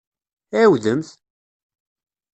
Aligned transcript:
Ɛiwdemt! 0.59 1.09